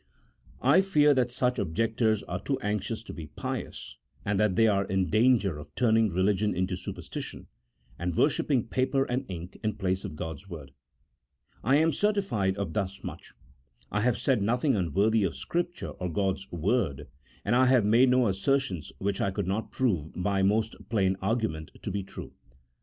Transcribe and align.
I 0.63 0.81
fear 0.81 1.13
that 1.13 1.29
such 1.31 1.59
objectors 1.59 2.23
are 2.23 2.41
too 2.41 2.57
anxious 2.61 3.03
to 3.03 3.13
be 3.13 3.27
pious, 3.27 3.97
and 4.25 4.39
that 4.39 4.55
they 4.55 4.67
are 4.67 4.85
in 4.85 5.11
danger 5.11 5.59
of 5.59 5.75
turning 5.75 6.09
religion 6.09 6.55
into 6.55 6.75
superstition, 6.75 7.45
and 7.99 8.15
wor 8.17 8.27
shipping 8.27 8.67
paper 8.67 9.03
and 9.03 9.25
ink 9.29 9.59
in 9.63 9.75
place 9.75 10.03
of 10.03 10.15
God's 10.15 10.49
Word. 10.49 10.71
I 11.63 11.75
am 11.75 11.91
certified 11.91 12.57
of 12.57 12.73
thus 12.73 13.03
much: 13.03 13.33
I 13.91 14.01
have 14.01 14.17
said 14.17 14.41
nothing 14.41 14.75
un 14.75 14.91
worthy 14.91 15.23
of 15.23 15.35
Scripture 15.37 15.89
or 15.89 16.09
God's 16.11 16.51
Word, 16.51 17.07
and 17.45 17.55
I 17.55 17.67
have 17.67 17.85
made 17.85 18.09
no 18.09 18.25
assertions 18.25 18.91
which 18.97 19.21
I 19.21 19.29
could 19.29 19.45
not 19.45 19.69
prove 19.71 20.13
by 20.15 20.41
most 20.41 20.75
plain 20.89 21.15
argu 21.17 21.47
ment 21.51 21.69
to 21.79 21.91
be 21.91 22.01
true. 22.01 22.33